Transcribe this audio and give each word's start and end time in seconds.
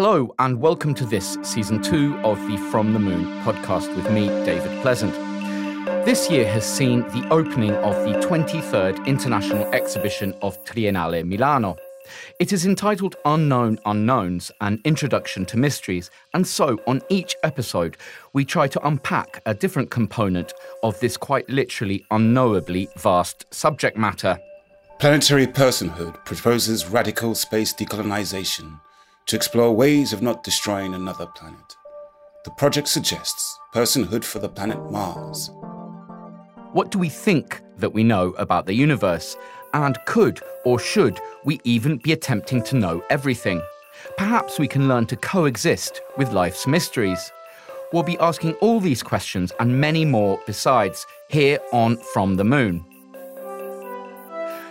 Hello, 0.00 0.32
and 0.38 0.60
welcome 0.60 0.94
to 0.94 1.04
this 1.04 1.36
season 1.42 1.82
two 1.82 2.16
of 2.18 2.38
the 2.46 2.56
From 2.70 2.92
the 2.92 3.00
Moon 3.00 3.24
podcast 3.42 3.92
with 3.96 4.08
me, 4.12 4.28
David 4.44 4.80
Pleasant. 4.80 5.12
This 6.04 6.30
year 6.30 6.48
has 6.52 6.64
seen 6.64 7.00
the 7.00 7.26
opening 7.32 7.72
of 7.72 7.96
the 8.04 8.12
23rd 8.20 9.04
International 9.08 9.64
Exhibition 9.74 10.34
of 10.40 10.64
Triennale 10.64 11.26
Milano. 11.26 11.76
It 12.38 12.52
is 12.52 12.64
entitled 12.64 13.16
Unknown 13.24 13.80
Unknowns 13.86 14.52
An 14.60 14.80
Introduction 14.84 15.44
to 15.46 15.56
Mysteries, 15.56 16.12
and 16.32 16.46
so 16.46 16.78
on 16.86 17.02
each 17.08 17.34
episode, 17.42 17.96
we 18.34 18.44
try 18.44 18.68
to 18.68 18.86
unpack 18.86 19.42
a 19.46 19.54
different 19.54 19.90
component 19.90 20.52
of 20.84 21.00
this 21.00 21.16
quite 21.16 21.50
literally 21.50 22.06
unknowably 22.12 22.88
vast 22.98 23.52
subject 23.52 23.96
matter. 23.96 24.38
Planetary 25.00 25.48
Personhood 25.48 26.24
proposes 26.24 26.86
radical 26.86 27.34
space 27.34 27.74
decolonization 27.74 28.78
to 29.28 29.36
explore 29.36 29.76
ways 29.76 30.14
of 30.14 30.22
not 30.22 30.42
destroying 30.42 30.94
another 30.94 31.26
planet. 31.26 31.76
The 32.44 32.50
project 32.52 32.88
suggests 32.88 33.58
personhood 33.74 34.24
for 34.24 34.38
the 34.38 34.48
planet 34.48 34.78
Mars. 34.90 35.50
What 36.72 36.90
do 36.90 36.98
we 36.98 37.10
think 37.10 37.60
that 37.76 37.92
we 37.92 38.02
know 38.02 38.30
about 38.38 38.64
the 38.64 38.74
universe? 38.74 39.36
And 39.74 39.98
could 40.06 40.40
or 40.64 40.78
should 40.78 41.20
we 41.44 41.60
even 41.64 41.98
be 41.98 42.12
attempting 42.12 42.62
to 42.64 42.76
know 42.76 43.02
everything? 43.10 43.60
Perhaps 44.16 44.58
we 44.58 44.66
can 44.66 44.88
learn 44.88 45.04
to 45.06 45.16
coexist 45.16 46.00
with 46.16 46.32
life's 46.32 46.66
mysteries. 46.66 47.30
We'll 47.92 48.02
be 48.02 48.18
asking 48.18 48.54
all 48.54 48.80
these 48.80 49.02
questions 49.02 49.52
and 49.60 49.78
many 49.78 50.06
more 50.06 50.40
besides 50.46 51.06
here 51.28 51.58
on 51.72 51.98
From 52.14 52.36
the 52.36 52.44
Moon. 52.44 52.82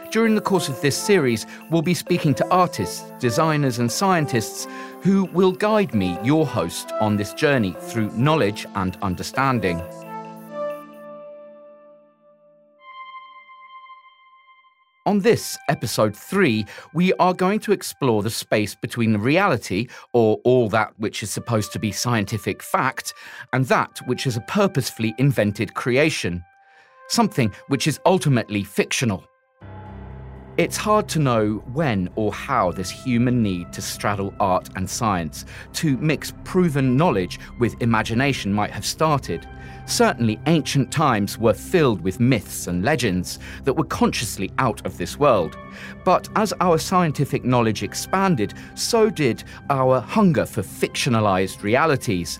During 0.09 0.35
the 0.35 0.41
course 0.41 0.69
of 0.69 0.79
this 0.79 0.97
series, 0.97 1.45
we'll 1.69 1.81
be 1.81 1.93
speaking 1.93 2.33
to 2.35 2.47
artists, 2.49 3.03
designers, 3.19 3.79
and 3.79 3.91
scientists 3.91 4.65
who 5.01 5.25
will 5.25 5.51
guide 5.51 5.93
me, 5.93 6.17
your 6.23 6.45
host, 6.45 6.93
on 7.01 7.17
this 7.17 7.33
journey 7.33 7.75
through 7.81 8.11
knowledge 8.11 8.65
and 8.75 8.97
understanding. 9.01 9.81
On 15.05 15.19
this, 15.19 15.57
episode 15.67 16.15
three, 16.15 16.65
we 16.93 17.13
are 17.13 17.33
going 17.33 17.59
to 17.61 17.73
explore 17.73 18.23
the 18.23 18.29
space 18.29 18.75
between 18.75 19.17
reality, 19.17 19.87
or 20.13 20.39
all 20.45 20.69
that 20.69 20.93
which 20.97 21.21
is 21.21 21.29
supposed 21.29 21.73
to 21.73 21.79
be 21.79 21.91
scientific 21.91 22.63
fact, 22.63 23.13
and 23.51 23.65
that 23.65 23.99
which 24.05 24.25
is 24.25 24.37
a 24.37 24.41
purposefully 24.41 25.13
invented 25.17 25.73
creation. 25.73 26.43
Something 27.09 27.53
which 27.67 27.87
is 27.87 27.99
ultimately 28.05 28.63
fictional. 28.63 29.25
It's 30.57 30.75
hard 30.75 31.07
to 31.09 31.19
know 31.19 31.61
when 31.73 32.09
or 32.15 32.33
how 32.33 32.71
this 32.71 32.89
human 32.89 33.43
need 33.43 33.71
to 33.73 33.81
straddle 33.81 34.33
art 34.39 34.69
and 34.75 34.89
science, 34.89 35.45
to 35.73 35.97
mix 35.97 36.33
proven 36.45 36.97
knowledge 36.97 37.39
with 37.59 37.79
imagination, 37.79 38.51
might 38.51 38.71
have 38.71 38.83
started. 38.83 39.47
Certainly, 39.85 40.39
ancient 40.47 40.91
times 40.91 41.37
were 41.37 41.53
filled 41.53 42.01
with 42.01 42.19
myths 42.19 42.65
and 42.65 42.83
legends 42.83 43.37
that 43.65 43.73
were 43.73 43.83
consciously 43.83 44.51
out 44.57 44.83
of 44.83 44.97
this 44.97 45.19
world. 45.19 45.55
But 46.03 46.27
as 46.35 46.55
our 46.59 46.79
scientific 46.79 47.45
knowledge 47.45 47.83
expanded, 47.83 48.55
so 48.73 49.11
did 49.11 49.43
our 49.69 50.01
hunger 50.01 50.47
for 50.47 50.63
fictionalized 50.63 51.61
realities 51.61 52.39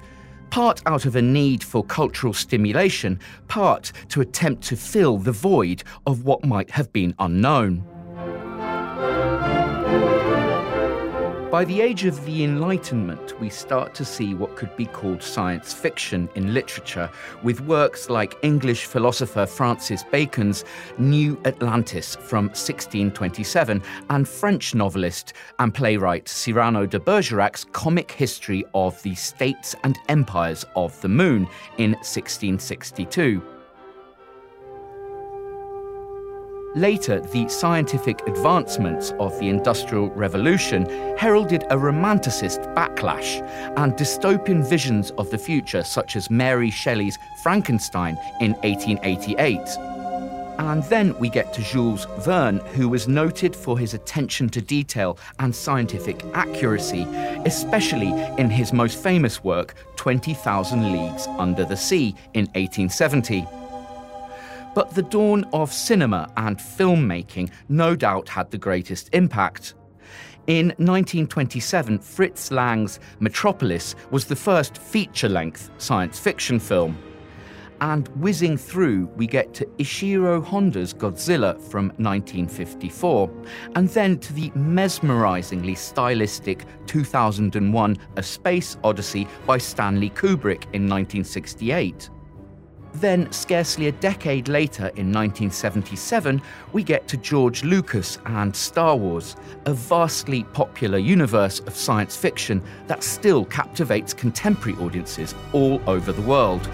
part 0.50 0.82
out 0.86 1.06
of 1.06 1.18
a 1.18 1.22
need 1.22 1.62
for 1.62 1.84
cultural 1.84 2.34
stimulation, 2.34 3.20
part 3.50 3.92
to 4.08 4.22
attempt 4.22 4.64
to 4.64 4.78
fill 4.78 5.18
the 5.18 5.32
void 5.32 5.84
of 6.08 6.24
what 6.24 6.46
might 6.46 6.72
have 6.72 6.92
been 6.94 7.14
unknown. 7.20 7.86
By 11.58 11.66
the 11.66 11.82
age 11.82 12.06
of 12.06 12.24
the 12.24 12.44
Enlightenment, 12.44 13.40
we 13.40 13.50
start 13.50 13.96
to 13.96 14.06
see 14.06 14.36
what 14.36 14.56
could 14.56 14.78
be 14.78 14.86
called 14.86 15.24
science 15.24 15.74
fiction 15.74 16.30
in 16.36 16.54
literature, 16.54 17.10
with 17.42 17.62
works 17.62 18.12
like 18.12 18.38
English 18.44 18.86
philosopher 18.86 19.48
Francis 19.48 20.04
Bacon's 20.04 20.66
New 21.00 21.36
Atlantis 21.46 22.16
from 22.16 22.46
1627 22.50 23.82
and 24.12 24.28
French 24.28 24.76
novelist 24.76 25.34
and 25.58 25.74
playwright 25.74 26.30
Cyrano 26.30 26.86
de 26.86 27.00
Bergerac's 27.00 27.66
comic 27.72 28.12
history 28.12 28.64
of 28.76 29.02
the 29.02 29.16
states 29.16 29.76
and 29.84 29.98
empires 30.10 30.64
of 30.76 31.02
the 31.02 31.10
moon 31.10 31.48
in 31.80 31.94
1662. 31.94 33.57
Later, 36.78 37.20
the 37.20 37.50
scientific 37.50 38.22
advancements 38.28 39.12
of 39.20 39.36
the 39.40 39.50
Industrial 39.50 40.12
Revolution 40.12 40.86
heralded 41.18 41.64
a 41.72 41.76
romanticist 41.76 42.72
backlash 42.76 43.42
and 43.78 43.94
dystopian 43.94 44.64
visions 44.64 45.10
of 45.18 45.32
the 45.32 45.40
future, 45.40 45.84
such 45.84 46.16
as 46.16 46.30
Mary 46.30 46.70
Shelley's 46.70 47.18
Frankenstein 47.42 48.16
in 48.42 48.54
1888. 48.62 49.60
And 50.60 50.84
then 50.84 51.18
we 51.18 51.30
get 51.30 51.52
to 51.54 51.64
Jules 51.64 52.06
Verne, 52.20 52.60
who 52.76 52.90
was 52.90 53.08
noted 53.08 53.56
for 53.56 53.80
his 53.80 53.96
attention 53.96 54.48
to 54.50 54.62
detail 54.62 55.18
and 55.40 55.56
scientific 55.56 56.24
accuracy, 56.36 57.08
especially 57.46 58.10
in 58.38 58.52
his 58.52 58.72
most 58.72 59.02
famous 59.02 59.44
work, 59.44 59.74
20,000 59.96 60.92
Leagues 60.92 61.26
Under 61.40 61.66
the 61.66 61.76
Sea, 61.76 62.14
in 62.36 62.46
1870. 62.54 63.48
But 64.78 64.94
the 64.94 65.02
dawn 65.02 65.44
of 65.54 65.74
cinema 65.74 66.32
and 66.38 66.56
filmmaking 66.56 67.50
no 67.68 67.96
doubt 67.96 68.30
had 68.30 68.52
the 68.52 68.60
greatest 68.60 69.10
impact. 69.12 69.74
In 70.46 70.68
1927, 70.78 71.98
Fritz 71.98 72.52
Lang's 72.52 73.00
Metropolis 73.20 73.96
was 74.12 74.26
the 74.26 74.36
first 74.36 74.78
feature 74.78 75.30
length 75.30 75.72
science 75.80 76.20
fiction 76.20 76.60
film. 76.60 76.96
And 77.82 78.08
whizzing 78.20 78.56
through, 78.56 79.08
we 79.16 79.26
get 79.26 79.52
to 79.56 79.66
Ishiro 79.80 80.46
Honda's 80.46 80.94
Godzilla 80.94 81.60
from 81.60 81.88
1954, 81.98 83.32
and 83.74 83.90
then 83.90 84.20
to 84.20 84.34
the 84.34 84.52
mesmerizingly 84.52 85.74
stylistic 85.74 86.66
2001 86.86 87.98
A 88.16 88.22
Space 88.22 88.78
Odyssey 88.84 89.28
by 89.48 89.58
Stanley 89.58 90.12
Kubrick 90.12 90.66
in 90.66 90.88
1968. 90.88 92.12
Then, 93.00 93.32
scarcely 93.32 93.88
a 93.88 93.92
decade 93.92 94.48
later, 94.48 94.88
in 94.96 95.14
1977, 95.14 96.42
we 96.74 96.82
get 96.82 97.08
to 97.10 97.18
George 97.18 97.64
Lucas 97.64 98.18
and 98.26 98.56
Star 98.56 98.96
Wars, 98.96 99.36
a 99.66 99.74
vastly 99.74 100.46
popular 100.46 100.98
universe 100.98 101.60
of 101.60 101.76
science 101.76 102.16
fiction 102.16 102.60
that 102.88 103.04
still 103.04 103.46
captivates 103.46 104.16
contemporary 104.16 104.80
audiences 104.80 105.36
all 105.54 105.80
over 105.86 106.12
the 106.12 106.24
world. 106.24 106.68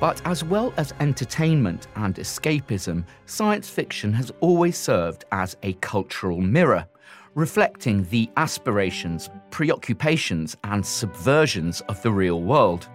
But 0.00 0.20
as 0.24 0.42
well 0.42 0.74
as 0.76 0.92
entertainment 0.98 1.86
and 1.94 2.16
escapism, 2.16 3.04
science 3.26 3.70
fiction 3.70 4.12
has 4.12 4.32
always 4.40 4.76
served 4.76 5.24
as 5.30 5.56
a 5.62 5.74
cultural 5.74 6.40
mirror 6.40 6.88
reflecting 7.34 8.04
the 8.04 8.28
aspirations, 8.36 9.30
preoccupations, 9.50 10.56
and 10.64 10.82
subversions 10.82 11.82
of 11.88 12.00
the 12.02 12.12
real 12.12 12.42
world. 12.42 12.88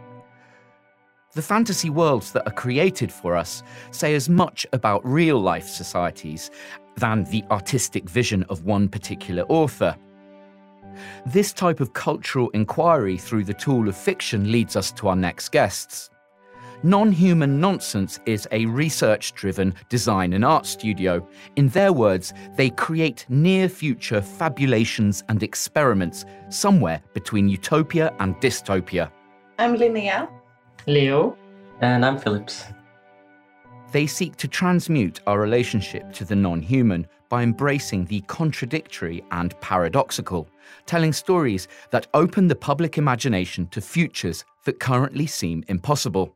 The 1.34 1.42
fantasy 1.42 1.90
worlds 1.90 2.32
that 2.34 2.46
are 2.48 2.54
created 2.54 3.12
for 3.12 3.36
us 3.36 3.64
say 3.92 4.14
as 4.14 4.30
much 4.30 4.68
about 4.72 5.06
real 5.06 5.40
life 5.40 5.68
societies 5.68 6.52
than 6.98 7.24
the 7.26 7.44
artistic 7.50 8.08
vision 8.08 8.44
of 8.50 8.66
one 8.66 8.88
particular 8.88 9.44
author. 9.50 9.96
This 11.26 11.52
type 11.52 11.80
of 11.80 11.94
cultural 11.94 12.50
inquiry 12.52 13.18
through 13.18 13.46
the 13.46 13.54
tool 13.54 13.90
of 13.90 13.98
fiction 13.98 14.52
leads 14.52 14.76
us 14.76 14.92
to 14.92 15.08
our 15.08 15.16
next 15.16 15.52
guests. 15.52 16.12
Non 16.86 17.14
Human 17.14 17.62
Nonsense 17.62 18.20
is 18.26 18.46
a 18.52 18.66
research 18.66 19.34
driven 19.36 19.74
design 19.88 20.34
and 20.34 20.44
art 20.44 20.66
studio. 20.66 21.26
In 21.56 21.70
their 21.70 21.94
words, 21.94 22.34
they 22.58 22.72
create 22.72 23.26
near 23.30 23.70
future 23.70 24.22
fabulations 24.22 25.24
and 25.30 25.42
experiments 25.44 26.26
somewhere 26.50 27.02
between 27.14 27.48
utopia 27.48 28.14
and 28.20 28.36
dystopia. 28.42 29.10
I'm 29.58 29.78
Linnea. 29.78 30.28
Leo. 30.86 31.38
And 31.80 32.06
I'm 32.06 32.18
Phillips. 32.18 32.66
They 33.94 34.06
seek 34.06 34.36
to 34.36 34.50
transmute 34.50 35.22
our 35.26 35.40
relationship 35.40 36.12
to 36.14 36.26
the 36.26 36.36
non 36.36 36.62
human 36.62 37.08
by 37.30 37.44
embracing 37.44 38.04
the 38.08 38.20
contradictory 38.28 39.24
and 39.32 39.58
paradoxical, 39.62 40.50
telling 40.86 41.14
stories 41.14 41.70
that 41.92 42.08
open 42.14 42.50
the 42.50 42.56
public 42.56 42.98
imagination 42.98 43.68
to 43.68 43.80
futures 43.80 44.44
that 44.66 44.82
currently 44.82 45.28
seem 45.28 45.64
impossible. 45.70 46.36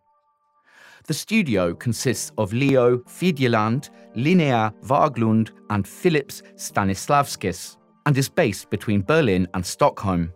The 1.07 1.13
studio 1.13 1.73
consists 1.73 2.33
of 2.37 2.51
Leo 2.51 2.97
Fidjeland, 2.97 3.91
Linnea 4.17 4.73
Vaglund, 4.83 5.51
and 5.69 5.87
Filips 5.87 6.43
Stanislavskis, 6.57 7.77
and 8.05 8.17
is 8.17 8.27
based 8.27 8.69
between 8.69 9.03
Berlin 9.03 9.47
and 9.53 9.65
Stockholm. 9.65 10.33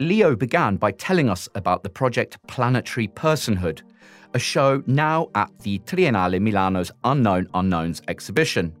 Leo 0.00 0.34
began 0.34 0.76
by 0.76 0.90
telling 0.90 1.28
us 1.28 1.48
about 1.54 1.84
the 1.84 1.88
project 1.88 2.36
Planetary 2.48 3.06
Personhood, 3.06 3.82
a 4.34 4.40
show 4.40 4.82
now 4.88 5.28
at 5.36 5.56
the 5.60 5.78
Triennale 5.80 6.40
Milano's 6.40 6.90
Unknown 7.04 7.46
Unknowns 7.54 8.02
exhibition. 8.08 8.74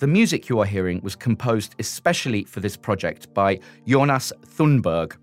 The 0.00 0.08
music 0.08 0.48
you 0.48 0.58
are 0.58 0.66
hearing 0.66 1.00
was 1.02 1.14
composed 1.14 1.76
especially 1.78 2.42
for 2.42 2.58
this 2.58 2.76
project 2.76 3.32
by 3.34 3.60
Jonas 3.86 4.32
Thunberg. 4.44 5.16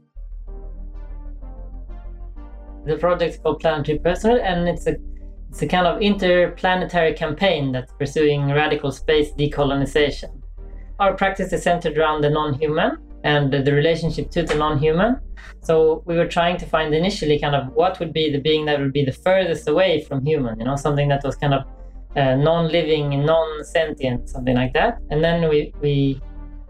The 2.85 2.97
project 2.97 3.35
is 3.35 3.39
called 3.39 3.59
Planetary 3.59 3.99
Personhood, 3.99 4.41
and 4.43 4.67
it's 4.67 4.87
a 4.87 4.95
it's 5.49 5.61
a 5.61 5.67
kind 5.67 5.85
of 5.85 6.01
interplanetary 6.01 7.13
campaign 7.13 7.71
that's 7.71 7.93
pursuing 7.93 8.51
radical 8.51 8.91
space 8.91 9.31
decolonization. 9.33 10.41
Our 10.99 11.13
practice 11.13 11.53
is 11.53 11.61
centered 11.61 11.95
around 11.97 12.21
the 12.21 12.31
non-human 12.31 12.97
and 13.23 13.53
the 13.53 13.71
relationship 13.71 14.31
to 14.31 14.43
the 14.43 14.55
non-human. 14.55 15.19
So 15.61 16.01
we 16.05 16.17
were 16.17 16.27
trying 16.27 16.57
to 16.57 16.65
find 16.65 16.93
initially 16.93 17.39
kind 17.39 17.55
of 17.55 17.67
what 17.73 17.99
would 17.99 18.13
be 18.13 18.31
the 18.31 18.39
being 18.39 18.65
that 18.65 18.79
would 18.79 18.93
be 18.93 19.05
the 19.05 19.11
furthest 19.11 19.67
away 19.67 20.01
from 20.01 20.25
human, 20.25 20.59
you 20.59 20.65
know, 20.65 20.75
something 20.75 21.07
that 21.09 21.23
was 21.23 21.35
kind 21.35 21.53
of 21.53 21.63
uh, 22.15 22.35
non-living, 22.35 23.23
non-sentient, 23.23 24.29
something 24.29 24.55
like 24.55 24.73
that. 24.73 24.99
And 25.09 25.23
then 25.23 25.49
we 25.49 25.73
we 25.81 26.21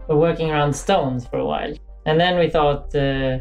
were 0.08 0.16
working 0.16 0.50
around 0.50 0.74
stones 0.74 1.26
for 1.26 1.38
a 1.38 1.46
while, 1.46 1.74
and 2.06 2.20
then 2.20 2.38
we 2.38 2.50
thought 2.50 2.94
uh, 2.94 3.38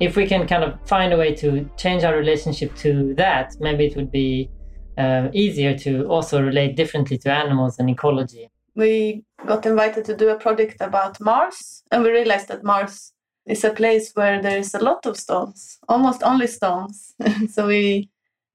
if 0.00 0.16
we 0.16 0.26
can 0.26 0.46
kind 0.46 0.64
of 0.64 0.78
find 0.86 1.12
a 1.12 1.16
way 1.16 1.34
to 1.36 1.68
change 1.76 2.04
our 2.04 2.16
relationship 2.16 2.74
to 2.76 3.14
that, 3.14 3.54
maybe 3.60 3.86
it 3.86 3.96
would 3.96 4.10
be 4.10 4.50
uh, 4.98 5.28
easier 5.32 5.76
to 5.78 6.06
also 6.08 6.42
relate 6.42 6.76
differently 6.76 7.18
to 7.18 7.32
animals 7.32 7.78
and 7.78 7.88
ecology. 7.88 8.50
We 8.74 9.24
got 9.46 9.66
invited 9.66 10.04
to 10.06 10.16
do 10.16 10.30
a 10.30 10.36
project 10.36 10.76
about 10.80 11.20
Mars, 11.20 11.82
and 11.90 12.02
we 12.02 12.10
realized 12.10 12.48
that 12.48 12.64
Mars 12.64 13.12
is 13.46 13.64
a 13.64 13.70
place 13.70 14.12
where 14.14 14.40
there 14.40 14.58
is 14.58 14.74
a 14.74 14.78
lot 14.78 15.04
of 15.06 15.16
stones, 15.16 15.78
almost 15.88 16.22
only 16.22 16.46
stones. 16.46 17.14
so 17.50 17.66
we 17.66 18.08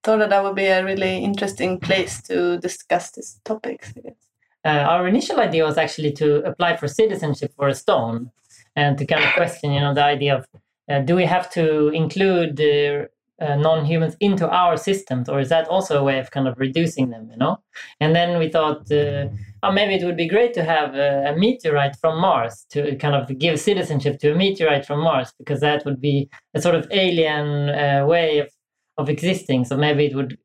thought 0.04 0.18
that 0.18 0.30
that 0.30 0.44
would 0.44 0.56
be 0.56 0.66
a 0.66 0.84
really 0.84 1.18
interesting 1.18 1.80
place 1.80 2.22
to 2.24 2.58
discuss 2.60 3.12
these 3.12 3.40
topics. 3.44 3.94
Uh, 4.66 4.70
our 4.70 5.08
initial 5.08 5.40
idea 5.40 5.64
was 5.64 5.78
actually 5.78 6.12
to 6.12 6.44
apply 6.44 6.76
for 6.78 6.88
citizenship 6.88 7.54
for 7.56 7.68
a 7.68 7.76
stone 7.76 8.32
and 8.76 8.98
to 8.98 9.06
kind 9.06 9.24
of 9.24 9.32
question, 9.34 9.72
you 9.72 9.80
know, 9.80 9.94
the 9.94 10.04
idea 10.04 10.36
of 10.36 10.46
uh, 10.90 11.00
do 11.00 11.16
we 11.16 11.26
have 11.26 11.50
to 11.52 11.90
include 11.90 12.60
uh, 12.62 13.06
uh, 13.40 13.56
non-humans 13.56 14.16
into 14.20 14.50
our 14.50 14.78
systems, 14.78 15.30
or 15.30 15.40
is 15.40 15.50
that 15.50 15.68
also 15.68 16.00
a 16.00 16.04
way 16.04 16.20
of 16.20 16.32
kind 16.32 16.48
of 16.48 16.58
reducing 16.58 17.10
them? 17.10 17.30
You 17.32 17.38
know, 17.38 17.58
and 18.00 18.16
then 18.16 18.40
we 18.40 18.50
thought, 18.50 18.92
uh, 18.92 19.28
oh, 19.64 19.72
maybe 19.72 19.94
it 19.96 20.04
would 20.04 20.18
be 20.18 20.28
great 20.28 20.54
to 20.56 20.64
have 20.64 20.96
a, 20.96 21.34
a, 21.34 21.38
meteorite 21.38 21.96
from 21.98 22.20
Mars 22.20 22.66
to 22.72 22.96
kind 22.96 23.16
of 23.16 23.38
give 23.38 23.60
citizenship 23.60 24.20
to 24.20 24.32
a 24.32 24.36
meteorite 24.36 24.86
from 24.86 25.02
Mars, 25.02 25.34
because 25.38 25.60
that 25.60 25.86
would 25.86 26.02
be 26.02 26.30
a 26.56 26.62
sort 26.62 26.76
of 26.76 26.88
alien 26.92 27.70
uh, 27.70 28.06
way 28.08 28.40
of 28.40 28.50
of 28.98 29.10
existing. 29.10 29.66
So 29.66 29.78
maybe 29.78 30.06
it 30.06 30.16
would 30.16 30.38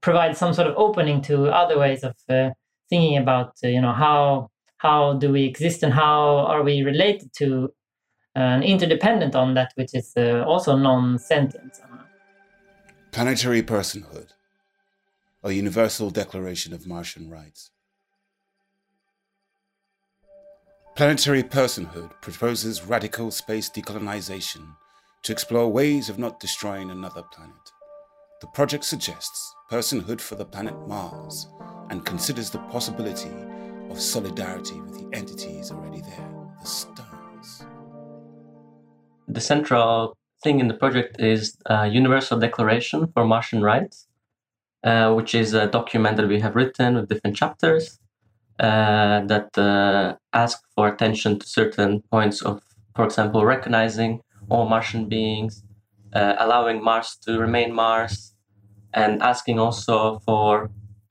provide 0.00 0.36
some 0.36 0.52
sort 0.52 0.68
of 0.68 0.74
opening 0.76 1.22
to 1.22 1.46
other 1.46 1.78
ways 1.78 2.04
of 2.04 2.14
uh, 2.28 2.50
thinking 2.90 3.16
about, 3.16 3.54
uh, 3.64 3.68
you 3.68 3.80
know, 3.80 3.92
how 3.92 4.50
how 4.78 5.14
do 5.14 5.32
we 5.32 5.44
exist 5.44 5.82
and 5.82 5.94
how 5.94 6.38
are 6.52 6.62
we 6.62 6.82
related 6.82 7.32
to 7.38 7.72
and 8.34 8.64
interdependent 8.64 9.34
on 9.34 9.54
that 9.54 9.72
which 9.76 9.94
is 9.94 10.12
uh, 10.16 10.44
also 10.46 10.76
non-sentient. 10.76 11.80
Planetary 13.12 13.62
Personhood, 13.62 14.30
a 15.42 15.52
Universal 15.52 16.10
Declaration 16.10 16.72
of 16.72 16.86
Martian 16.86 17.30
Rights. 17.30 17.70
Planetary 20.96 21.42
Personhood 21.42 22.10
proposes 22.20 22.84
radical 22.84 23.30
space 23.30 23.70
decolonization 23.70 24.76
to 25.22 25.32
explore 25.32 25.68
ways 25.68 26.08
of 26.08 26.18
not 26.18 26.38
destroying 26.38 26.90
another 26.90 27.22
planet. 27.22 27.54
The 28.40 28.46
project 28.48 28.84
suggests 28.84 29.54
personhood 29.70 30.20
for 30.20 30.34
the 30.34 30.44
planet 30.44 30.74
Mars 30.86 31.48
and 31.90 32.04
considers 32.04 32.50
the 32.50 32.58
possibility 32.70 33.32
of 33.90 34.00
solidarity 34.00 34.80
with 34.80 34.98
the 34.98 35.16
entities 35.16 35.70
already 35.70 36.00
there, 36.02 36.30
the 36.60 36.66
stars. 36.66 37.13
The 39.34 39.40
central 39.40 40.16
thing 40.44 40.60
in 40.60 40.68
the 40.68 40.74
project 40.74 41.20
is 41.20 41.56
a 41.66 41.88
Universal 41.88 42.38
Declaration 42.38 43.08
for 43.12 43.24
Martian 43.24 43.62
Rights, 43.62 44.06
uh, 44.84 45.12
which 45.12 45.34
is 45.34 45.54
a 45.54 45.66
document 45.66 46.16
that 46.18 46.28
we 46.28 46.38
have 46.38 46.54
written 46.54 46.94
with 46.94 47.08
different 47.08 47.36
chapters 47.36 47.98
uh, 48.60 49.22
that 49.26 49.58
uh, 49.58 50.14
ask 50.32 50.62
for 50.76 50.86
attention 50.86 51.40
to 51.40 51.46
certain 51.48 52.02
points 52.12 52.42
of, 52.42 52.62
for 52.94 53.04
example, 53.04 53.44
recognizing 53.44 54.20
all 54.50 54.68
Martian 54.68 55.08
beings, 55.08 55.64
uh, 56.12 56.36
allowing 56.38 56.80
Mars 56.84 57.16
to 57.24 57.36
remain 57.36 57.72
Mars, 57.72 58.36
and 58.92 59.20
asking 59.20 59.58
also 59.58 60.20
for 60.20 60.70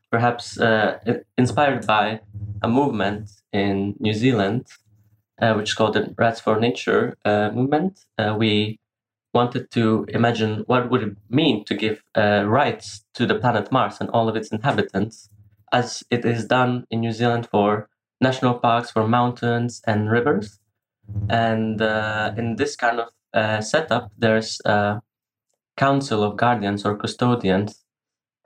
perhaps 0.10 0.58
uh, 0.58 0.98
inspired 1.38 1.86
by 1.86 2.22
a 2.62 2.70
movement 2.70 3.32
in 3.52 3.96
New 4.00 4.14
Zealand, 4.14 4.68
uh, 5.42 5.54
which 5.54 5.70
is 5.70 5.74
called 5.74 5.94
the 5.94 6.14
Rights 6.18 6.40
for 6.40 6.60
Nature 6.60 7.18
movement. 7.26 8.06
we 8.38 8.80
wanted 9.34 9.72
to 9.72 10.06
imagine 10.10 10.64
what 10.68 10.90
would 10.90 11.04
it 11.04 11.18
mean 11.30 11.66
to 11.66 11.74
give 11.74 12.04
uh, 12.16 12.44
rights 12.46 13.04
to 13.16 13.26
the 13.26 13.36
planet 13.36 13.72
Mars 13.72 13.98
and 14.00 14.10
all 14.12 14.30
of 14.30 14.36
its 14.36 14.50
inhabitants, 14.50 15.30
as 15.72 16.04
it 16.12 16.24
is 16.24 16.46
done 16.46 16.86
in 16.92 17.02
New 17.02 17.12
Zealand 17.12 17.48
for 17.50 17.90
national 18.22 18.56
parks, 18.60 18.92
for 18.92 19.08
mountains 19.08 19.82
and 19.88 20.10
rivers. 20.10 20.60
And 21.30 21.82
uh, 21.82 22.34
in 22.38 22.56
this 22.56 22.76
kind 22.76 23.00
of 23.00 23.10
uh, 23.34 23.62
setup, 23.62 24.12
there's 24.18 24.62
a 24.66 25.02
council 25.76 26.24
of 26.24 26.38
guardians 26.38 26.86
or 26.86 26.96
custodians 26.96 27.84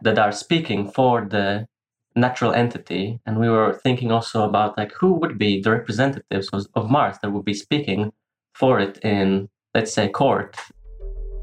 that 0.02 0.18
are 0.18 0.32
speaking 0.32 0.90
for 0.90 1.28
the 1.30 1.68
natural 2.18 2.54
entity. 2.54 3.20
And 3.26 3.40
we 3.40 3.50
were 3.50 3.80
thinking 3.84 4.12
also 4.12 4.44
about 4.44 4.78
like 4.78 4.92
who 4.94 5.14
would 5.14 5.38
be 5.38 5.62
the 5.62 5.72
representatives 5.72 6.50
of 6.74 6.90
Mars 6.90 7.18
that 7.22 7.32
would 7.32 7.46
be 7.46 7.54
speaking 7.54 8.12
for 8.54 8.80
it 8.80 8.98
in 9.04 9.50
let's 9.74 9.94
say 9.94 10.10
court 10.10 10.58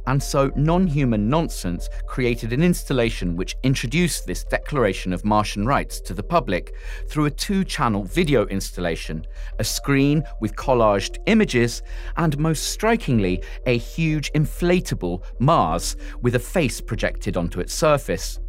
and 0.06 0.22
so 0.22 0.50
Non 0.54 0.86
Human 0.86 1.28
Nonsense 1.28 1.88
created 2.06 2.52
an 2.52 2.62
installation 2.62 3.36
which 3.36 3.56
introduced 3.62 4.26
this 4.26 4.44
Declaration 4.44 5.12
of 5.12 5.24
Martian 5.24 5.66
Rights 5.66 6.00
to 6.02 6.14
the 6.14 6.22
public 6.22 6.74
through 7.08 7.26
a 7.26 7.30
two 7.30 7.64
channel 7.64 8.04
video 8.04 8.46
installation, 8.46 9.26
a 9.58 9.64
screen 9.64 10.22
with 10.40 10.56
collaged 10.56 11.18
images, 11.26 11.82
and 12.16 12.38
most 12.38 12.70
strikingly, 12.70 13.42
a 13.66 13.78
huge 13.78 14.30
inflatable 14.32 15.24
Mars 15.38 15.96
with 16.20 16.34
a 16.34 16.40
face 16.40 16.80
projected 16.80 17.36
onto 17.36 17.60
its 17.60 17.72
surface. 17.72 18.40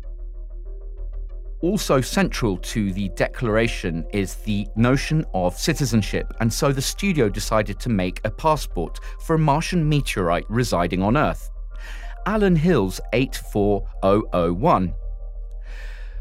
Also 1.65 1.99
central 1.99 2.57
to 2.57 2.93
the 2.93 3.09
declaration 3.15 4.05
is 4.13 4.35
the 4.35 4.67
notion 4.75 5.25
of 5.33 5.57
citizenship, 5.57 6.31
and 6.39 6.53
so 6.53 6.71
the 6.71 6.79
studio 6.79 7.27
decided 7.27 7.79
to 7.79 7.89
make 7.89 8.21
a 8.23 8.29
passport 8.29 8.99
for 9.21 9.33
a 9.33 9.39
Martian 9.39 9.89
meteorite 9.89 10.45
residing 10.47 11.01
on 11.01 11.17
Earth. 11.17 11.49
Allan 12.27 12.55
Hills 12.55 13.01
84001. 13.13 14.93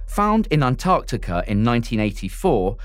Found 0.07 0.47
in 0.47 0.63
Antarctica 0.63 1.45
in 1.47 1.63
1984, 1.63 2.79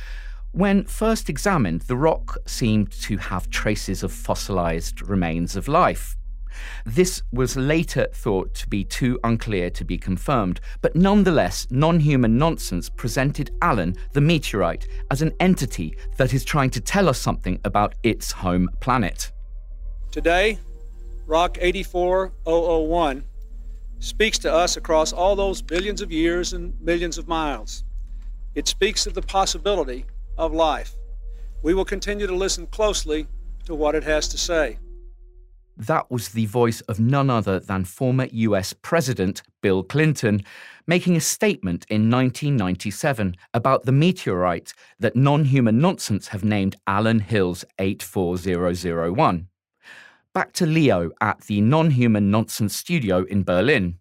when 0.51 0.83
first 0.83 1.29
examined, 1.29 1.83
the 1.83 1.95
rock 1.95 2.39
seemed 2.45 2.91
to 2.91 3.15
have 3.15 3.49
traces 3.49 4.03
of 4.03 4.11
fossilized 4.11 5.01
remains 5.07 5.55
of 5.55 5.69
life. 5.69 6.17
This 6.85 7.21
was 7.31 7.55
later 7.55 8.07
thought 8.13 8.53
to 8.55 8.67
be 8.67 8.83
too 8.83 9.19
unclear 9.23 9.69
to 9.71 9.85
be 9.85 9.97
confirmed, 9.97 10.59
but 10.81 10.95
nonetheless, 10.95 11.67
non 11.69 11.99
human 11.99 12.37
nonsense 12.37 12.89
presented 12.89 13.51
Allan, 13.61 13.95
the 14.13 14.21
meteorite, 14.21 14.87
as 15.11 15.21
an 15.21 15.33
entity 15.39 15.95
that 16.17 16.33
is 16.33 16.45
trying 16.45 16.69
to 16.71 16.81
tell 16.81 17.09
us 17.09 17.19
something 17.19 17.59
about 17.63 17.95
its 18.03 18.31
home 18.31 18.69
planet. 18.79 19.31
Today, 20.11 20.59
Rock 21.25 21.57
84001 21.61 23.23
speaks 23.99 24.39
to 24.39 24.51
us 24.51 24.77
across 24.77 25.13
all 25.13 25.35
those 25.35 25.61
billions 25.61 26.01
of 26.01 26.11
years 26.11 26.53
and 26.53 26.79
millions 26.81 27.17
of 27.17 27.27
miles. 27.27 27.83
It 28.55 28.67
speaks 28.67 29.05
of 29.05 29.13
the 29.13 29.21
possibility 29.21 30.05
of 30.37 30.53
life. 30.53 30.95
We 31.61 31.73
will 31.73 31.85
continue 31.85 32.25
to 32.25 32.35
listen 32.35 32.65
closely 32.67 33.27
to 33.65 33.75
what 33.75 33.93
it 33.93 34.03
has 34.03 34.27
to 34.29 34.37
say. 34.37 34.79
That 35.79 36.11
was 36.11 36.29
the 36.29 36.45
voice 36.45 36.81
of 36.81 36.99
none 36.99 37.29
other 37.29 37.57
than 37.57 37.85
former 37.85 38.27
US 38.31 38.73
President 38.73 39.41
Bill 39.61 39.81
Clinton, 39.81 40.43
making 40.85 41.15
a 41.15 41.21
statement 41.21 41.85
in 41.89 42.11
1997 42.11 43.37
about 43.53 43.85
the 43.85 43.93
meteorite 43.93 44.73
that 44.99 45.15
non 45.15 45.45
human 45.45 45.79
nonsense 45.79 46.27
have 46.27 46.43
named 46.43 46.75
Allan 46.85 47.21
Hills 47.21 47.63
84001. 47.79 49.47
Back 50.33 50.51
to 50.53 50.65
Leo 50.65 51.11
at 51.21 51.41
the 51.41 51.61
Non 51.61 51.91
Human 51.91 52.29
Nonsense 52.29 52.75
studio 52.75 53.23
in 53.23 53.43
Berlin. 53.43 53.97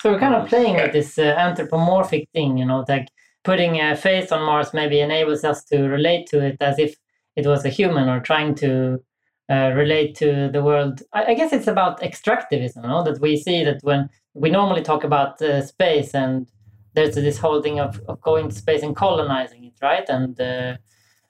So 0.00 0.12
we're 0.12 0.18
kind 0.18 0.34
of 0.34 0.48
playing 0.48 0.76
with 0.76 0.92
this 0.92 1.18
uh, 1.18 1.34
anthropomorphic 1.36 2.28
thing, 2.32 2.56
you 2.56 2.64
know, 2.64 2.84
like 2.88 3.08
putting 3.44 3.80
a 3.80 3.96
face 3.96 4.32
on 4.32 4.42
Mars 4.42 4.72
maybe 4.72 5.00
enables 5.00 5.44
us 5.44 5.64
to 5.64 5.82
relate 5.88 6.26
to 6.28 6.40
it 6.40 6.56
as 6.60 6.78
if 6.78 6.94
it 7.36 7.46
was 7.46 7.64
a 7.64 7.68
human 7.68 8.08
or 8.08 8.20
trying 8.20 8.54
to 8.56 9.02
uh, 9.50 9.72
relate 9.74 10.14
to 10.14 10.48
the 10.52 10.62
world. 10.62 11.02
I, 11.12 11.32
I, 11.32 11.34
guess 11.34 11.52
it's 11.52 11.66
about 11.66 12.00
extractivism, 12.02 12.82
no? 12.82 13.02
that 13.02 13.20
we 13.20 13.36
see 13.36 13.64
that 13.64 13.80
when 13.82 14.08
we 14.34 14.48
normally 14.48 14.82
talk 14.82 15.02
about 15.02 15.42
uh, 15.42 15.60
space 15.66 16.14
and 16.14 16.48
there's 16.94 17.16
this 17.16 17.38
whole 17.38 17.60
thing 17.60 17.80
of, 17.80 18.00
of 18.08 18.20
going 18.20 18.48
to 18.48 18.54
space 18.54 18.82
and 18.82 18.94
colonizing 18.94 19.64
it, 19.64 19.74
right? 19.82 20.08
And 20.08 20.40
uh, 20.40 20.76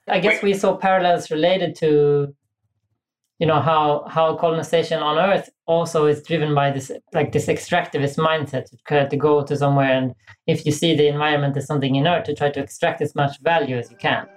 I 0.06 0.20
guess 0.20 0.42
we 0.42 0.54
saw 0.54 0.76
parallels 0.76 1.30
related 1.30 1.74
to 1.76 2.34
you 3.38 3.46
know 3.46 3.60
how 3.60 4.04
how 4.06 4.36
colonization 4.36 5.00
on 5.00 5.18
earth 5.18 5.48
also 5.64 6.04
is 6.04 6.22
driven 6.22 6.54
by 6.54 6.70
this 6.70 6.92
like 7.14 7.32
this 7.32 7.46
extractivist 7.46 8.18
mindset 8.18 8.66
to, 8.86 9.08
to 9.08 9.16
go 9.16 9.42
to 9.42 9.56
somewhere 9.56 9.96
and 9.96 10.14
if 10.46 10.66
you 10.66 10.72
see 10.72 10.94
the 10.94 11.08
environment 11.08 11.56
as 11.56 11.66
something 11.66 11.94
inert 11.94 12.26
to 12.26 12.34
try 12.34 12.50
to 12.50 12.60
extract 12.60 13.00
as 13.00 13.14
much 13.14 13.40
value 13.40 13.78
as 13.78 13.90
you 13.90 13.96
can 13.96 14.28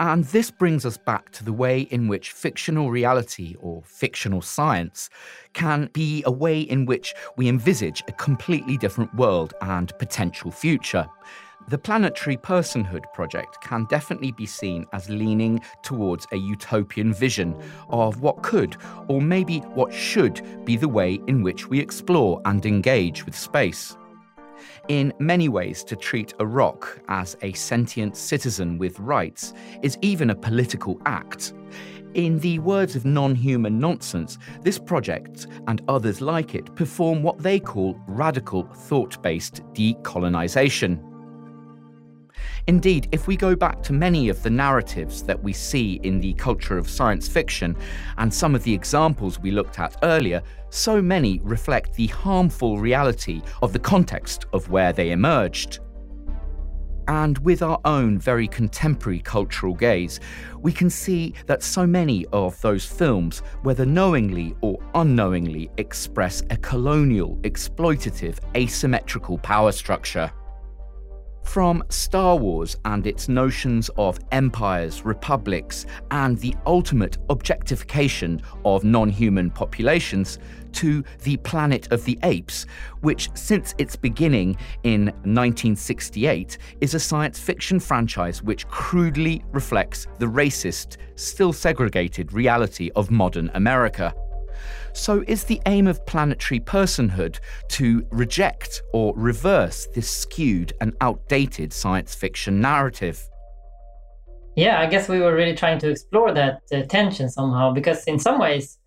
and 0.00 0.24
this 0.24 0.50
brings 0.50 0.84
us 0.84 0.96
back 0.96 1.30
to 1.32 1.44
the 1.44 1.52
way 1.52 1.82
in 1.82 2.08
which 2.08 2.32
fictional 2.32 2.90
reality 2.90 3.56
or 3.60 3.82
fictional 3.84 4.42
science 4.42 5.08
can 5.52 5.88
be 5.92 6.22
a 6.26 6.30
way 6.30 6.60
in 6.60 6.86
which 6.86 7.14
we 7.36 7.48
envisage 7.48 8.02
a 8.08 8.12
completely 8.12 8.76
different 8.76 9.14
world 9.14 9.54
and 9.62 9.96
potential 9.98 10.50
future. 10.50 11.06
The 11.68 11.78
Planetary 11.78 12.36
Personhood 12.36 13.10
project 13.14 13.58
can 13.62 13.86
definitely 13.86 14.32
be 14.32 14.44
seen 14.44 14.84
as 14.92 15.08
leaning 15.08 15.62
towards 15.82 16.26
a 16.30 16.36
utopian 16.36 17.14
vision 17.14 17.58
of 17.88 18.20
what 18.20 18.42
could, 18.42 18.76
or 19.08 19.22
maybe 19.22 19.60
what 19.60 19.92
should, 19.92 20.42
be 20.66 20.76
the 20.76 20.88
way 20.88 21.20
in 21.26 21.42
which 21.42 21.68
we 21.68 21.80
explore 21.80 22.42
and 22.44 22.66
engage 22.66 23.24
with 23.24 23.34
space. 23.34 23.96
In 24.88 25.12
many 25.18 25.48
ways, 25.48 25.84
to 25.84 25.96
treat 25.96 26.34
a 26.38 26.46
rock 26.46 27.00
as 27.08 27.36
a 27.42 27.52
sentient 27.52 28.16
citizen 28.16 28.78
with 28.78 28.98
rights 29.00 29.52
is 29.82 29.98
even 30.02 30.30
a 30.30 30.34
political 30.34 31.00
act. 31.06 31.52
In 32.14 32.38
the 32.38 32.60
words 32.60 32.94
of 32.94 33.04
non 33.04 33.34
human 33.34 33.78
nonsense, 33.78 34.38
this 34.62 34.78
project 34.78 35.48
and 35.66 35.82
others 35.88 36.20
like 36.20 36.54
it 36.54 36.74
perform 36.76 37.22
what 37.22 37.38
they 37.38 37.58
call 37.58 37.98
radical 38.06 38.64
thought 38.72 39.20
based 39.22 39.62
decolonization. 39.72 41.13
Indeed, 42.66 43.08
if 43.12 43.26
we 43.26 43.36
go 43.36 43.54
back 43.54 43.82
to 43.84 43.92
many 43.92 44.28
of 44.28 44.42
the 44.42 44.50
narratives 44.50 45.22
that 45.24 45.42
we 45.42 45.52
see 45.52 46.00
in 46.02 46.20
the 46.20 46.32
culture 46.34 46.78
of 46.78 46.88
science 46.88 47.28
fiction 47.28 47.76
and 48.18 48.32
some 48.32 48.54
of 48.54 48.62
the 48.64 48.72
examples 48.72 49.38
we 49.38 49.50
looked 49.50 49.78
at 49.78 49.96
earlier, 50.02 50.42
so 50.70 51.02
many 51.02 51.40
reflect 51.42 51.94
the 51.94 52.06
harmful 52.08 52.78
reality 52.78 53.42
of 53.62 53.72
the 53.72 53.78
context 53.78 54.46
of 54.52 54.70
where 54.70 54.92
they 54.92 55.10
emerged. 55.10 55.80
And 57.06 57.36
with 57.38 57.62
our 57.62 57.78
own 57.84 58.18
very 58.18 58.48
contemporary 58.48 59.20
cultural 59.20 59.74
gaze, 59.74 60.20
we 60.60 60.72
can 60.72 60.88
see 60.88 61.34
that 61.44 61.62
so 61.62 61.86
many 61.86 62.24
of 62.32 62.58
those 62.62 62.86
films, 62.86 63.40
whether 63.62 63.84
knowingly 63.84 64.54
or 64.62 64.78
unknowingly, 64.94 65.70
express 65.76 66.42
a 66.48 66.56
colonial, 66.56 67.36
exploitative, 67.42 68.38
asymmetrical 68.56 69.36
power 69.38 69.70
structure. 69.70 70.32
From 71.44 71.84
Star 71.88 72.36
Wars 72.36 72.76
and 72.84 73.06
its 73.06 73.28
notions 73.28 73.88
of 73.96 74.18
empires, 74.32 75.04
republics, 75.04 75.86
and 76.10 76.36
the 76.38 76.54
ultimate 76.66 77.18
objectification 77.28 78.42
of 78.64 78.82
non 78.82 79.08
human 79.08 79.50
populations, 79.50 80.38
to 80.74 81.04
The 81.22 81.36
Planet 81.38 81.90
of 81.92 82.04
the 82.04 82.18
Apes, 82.24 82.66
which, 83.00 83.30
since 83.34 83.74
its 83.78 83.96
beginning 83.96 84.56
in 84.82 85.06
1968, 85.22 86.58
is 86.80 86.94
a 86.94 87.00
science 87.00 87.38
fiction 87.38 87.80
franchise 87.80 88.42
which 88.42 88.66
crudely 88.68 89.44
reflects 89.52 90.06
the 90.18 90.26
racist, 90.26 90.96
still 91.16 91.52
segregated 91.52 92.32
reality 92.32 92.90
of 92.96 93.10
modern 93.10 93.50
America. 93.54 94.12
So, 94.94 95.24
is 95.26 95.42
the 95.42 95.60
aim 95.66 95.88
of 95.88 96.06
planetary 96.06 96.60
personhood 96.60 97.40
to 97.70 98.06
reject 98.12 98.80
or 98.92 99.12
reverse 99.16 99.88
this 99.92 100.08
skewed 100.08 100.72
and 100.80 100.94
outdated 101.00 101.72
science 101.72 102.14
fiction 102.14 102.60
narrative? 102.60 103.28
Yeah, 104.54 104.80
I 104.80 104.86
guess 104.86 105.08
we 105.08 105.18
were 105.18 105.34
really 105.34 105.56
trying 105.56 105.80
to 105.80 105.90
explore 105.90 106.32
that 106.32 106.62
uh, 106.72 106.82
tension 106.82 107.28
somehow 107.28 107.72
because, 107.72 108.04
in 108.04 108.20
some 108.20 108.38
ways, 108.38 108.78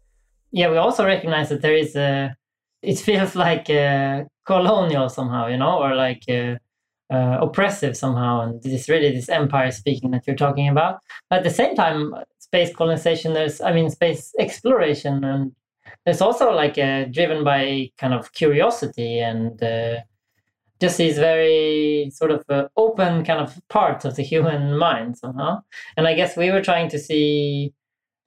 yeah, 0.51 0.69
we 0.69 0.77
also 0.77 1.05
recognize 1.05 1.49
that 1.49 1.61
there 1.61 1.75
is 1.75 1.93
a, 1.97 2.33
it 2.81 2.99
feels 2.99 3.35
like 3.47 3.65
colonial 4.45 5.09
somehow, 5.09 5.47
you 5.47 5.57
know, 5.57 5.77
or 5.77 5.93
like 5.93 6.23
uh, 6.29 6.55
oppressive 7.11 7.97
somehow. 7.97 8.41
And 8.41 8.63
this 8.63 8.71
is 8.71 8.89
really 8.89 9.11
this 9.11 9.27
empire 9.27 9.71
speaking 9.71 10.11
that 10.11 10.25
you're 10.25 10.37
talking 10.37 10.69
about. 10.69 10.99
But 11.29 11.39
at 11.39 11.43
the 11.43 11.49
same 11.49 11.75
time, 11.75 12.15
space 12.39 12.73
colonization, 12.73 13.33
there's, 13.33 13.59
I 13.59 13.73
mean, 13.73 13.89
space 13.89 14.33
exploration 14.39 15.25
and 15.25 15.51
it's 16.05 16.21
also 16.21 16.51
like 16.51 16.77
uh, 16.77 17.05
driven 17.05 17.43
by 17.43 17.91
kind 17.97 18.13
of 18.13 18.31
curiosity 18.33 19.19
and 19.19 19.61
uh, 19.61 19.97
just 20.79 20.97
these 20.97 21.17
very 21.17 22.09
sort 22.13 22.31
of 22.31 22.43
uh, 22.49 22.67
open 22.77 23.25
kind 23.25 23.39
of 23.39 23.59
parts 23.69 24.05
of 24.05 24.15
the 24.15 24.23
human 24.23 24.77
mind 24.77 25.17
somehow. 25.17 25.59
And 25.95 26.07
I 26.07 26.13
guess 26.13 26.37
we 26.37 26.51
were 26.51 26.61
trying 26.61 26.89
to 26.89 26.99
see 26.99 27.73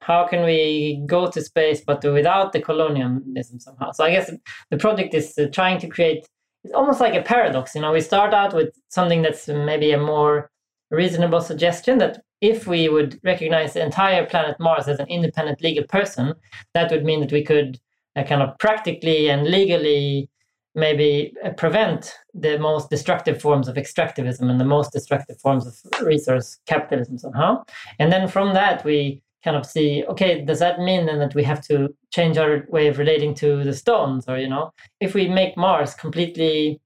how 0.01 0.27
can 0.27 0.45
we 0.45 1.03
go 1.07 1.31
to 1.31 1.41
space 1.43 1.83
but 1.87 2.03
without 2.03 2.53
the 2.53 2.61
colonialism 2.61 3.61
somehow. 3.61 3.93
So 3.93 4.05
I 4.05 4.11
guess 4.11 4.31
the 4.71 4.79
project 4.79 5.15
is 5.15 5.37
uh, 5.39 5.47
trying 5.53 5.79
to 5.81 5.89
create. 5.89 6.27
It's 6.65 6.75
almost 6.75 7.01
like 7.01 7.15
a 7.15 7.23
paradox. 7.23 7.75
You 7.75 7.83
know, 7.83 7.93
we 7.93 8.01
start 8.01 8.35
out 8.35 8.55
with 8.55 8.75
something 8.89 9.23
that's 9.23 9.49
maybe 9.49 9.93
a 9.93 9.99
more 9.99 10.51
reasonable 10.91 11.41
suggestion 11.41 11.99
that 11.99 12.23
if 12.41 12.67
we 12.67 12.89
would 12.89 13.21
recognize 13.23 13.75
the 13.75 13.85
entire 13.85 14.27
planet 14.27 14.57
Mars 14.59 14.89
as 14.89 14.99
an 14.99 15.09
independent 15.09 15.63
legal 15.63 15.85
person, 15.85 16.35
that 16.75 16.91
would 16.91 17.05
mean 17.05 17.21
that 17.21 17.33
we 17.33 17.43
could 17.43 17.79
uh, 18.17 18.23
kind 18.23 18.43
of 18.43 18.59
practically 18.59 19.29
and 19.29 19.47
legally 19.47 20.29
maybe 20.75 21.35
uh, 21.45 21.51
prevent 21.51 22.15
the 22.33 22.59
most 22.59 22.91
destructive 22.91 23.41
forms 23.41 23.69
of 23.69 23.77
extractivism 23.77 24.51
and 24.51 24.61
the 24.61 24.65
most 24.65 24.93
destructive 24.93 25.41
forms 25.41 25.67
of 25.67 26.07
resource 26.07 26.59
capitalism 26.67 27.19
somehow. 27.19 27.63
And 27.99 28.13
then 28.13 28.29
from 28.29 28.55
that, 28.55 28.85
we 28.85 29.23
kind 29.43 29.57
of 29.57 29.65
see 29.65 30.05
okay 30.07 30.45
does 30.45 30.59
that 30.59 30.79
mean 30.81 31.07
then 31.07 31.19
that 31.19 31.35
we 31.35 31.43
have 31.43 31.63
to 31.63 31.89
change 32.11 32.37
our 32.37 32.67
way 32.69 32.89
of 32.89 32.99
relating 32.99 33.35
to 33.35 33.65
the 33.65 33.73
stones 33.73 34.27
or 34.29 34.39
you 34.39 34.49
know 34.49 34.71
if 35.01 35.15
we 35.15 35.27
make 35.29 35.57
mars 35.57 35.95
completely 35.95 36.79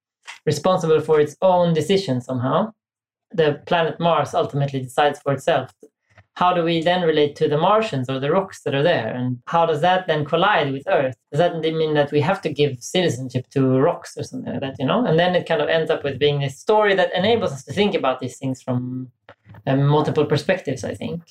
responsible 0.46 1.00
for 1.00 1.18
its 1.20 1.36
own 1.42 1.74
decisions 1.74 2.24
somehow 2.24 2.70
the 3.34 3.60
planet 3.66 3.98
Mars 4.00 4.34
ultimately 4.34 4.80
decides 4.80 5.20
for 5.20 5.32
itself. 5.32 5.74
How 6.36 6.52
do 6.52 6.64
we 6.64 6.82
then 6.82 7.02
relate 7.02 7.36
to 7.36 7.48
the 7.48 7.56
Martians 7.56 8.10
or 8.10 8.18
the 8.18 8.30
rocks 8.30 8.62
that 8.62 8.74
are 8.74 8.82
there? 8.82 9.14
And 9.14 9.38
how 9.46 9.66
does 9.66 9.80
that 9.82 10.08
then 10.08 10.24
collide 10.24 10.72
with 10.72 10.82
Earth? 10.88 11.16
Does 11.30 11.38
that 11.38 11.60
mean 11.60 11.94
that 11.94 12.10
we 12.10 12.20
have 12.20 12.40
to 12.42 12.52
give 12.52 12.82
citizenship 12.82 13.46
to 13.50 13.78
rocks 13.78 14.16
or 14.16 14.24
something 14.24 14.52
like 14.52 14.60
that, 14.60 14.76
you 14.80 14.86
know? 14.86 15.04
And 15.04 15.16
then 15.16 15.36
it 15.36 15.46
kind 15.46 15.62
of 15.62 15.68
ends 15.68 15.92
up 15.92 16.02
with 16.02 16.18
being 16.18 16.42
a 16.42 16.50
story 16.50 16.94
that 16.96 17.14
enables 17.14 17.52
us 17.52 17.64
to 17.64 17.72
think 17.72 17.94
about 17.94 18.18
these 18.18 18.36
things 18.36 18.60
from 18.60 19.12
um, 19.66 19.84
multiple 19.84 20.24
perspectives, 20.24 20.82
I 20.82 20.94
think. 20.94 21.22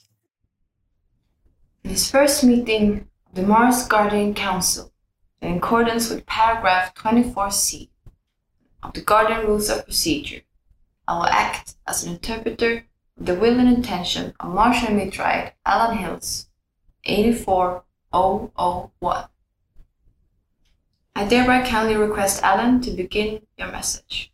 In 1.84 1.90
his 1.90 2.10
first 2.10 2.44
meeting 2.46 3.08
the 3.34 3.44
Mars 3.44 3.86
Guardian 3.88 4.34
Council, 4.34 4.94
in 5.42 5.58
accordance 5.58 6.10
with 6.10 6.26
paragraph 6.26 6.96
24c 6.96 7.90
of 8.84 8.94
the 8.94 9.02
Guardian 9.02 9.48
Rules 9.48 9.70
of 9.70 9.84
Procedure, 9.84 10.42
I 11.08 11.18
will 11.18 11.26
act 11.26 11.76
as 11.86 12.04
an 12.04 12.14
interpreter 12.14 12.86
of 13.20 13.26
the 13.26 13.36
will 13.36 13.60
and 13.60 13.68
intention 13.68 14.34
of 14.40 14.54
Martian 14.54 14.96
meteorite 14.96 15.54
Allan 15.66 15.98
Hills 15.98 16.48
84001. 17.06 19.26
I 21.16 21.26
thereby 21.26 21.68
kindly 21.68 21.96
request 21.96 22.42
Allan 22.42 22.82
to 22.82 22.92
begin 22.92 23.46
your 23.58 23.72
message. 23.72 24.32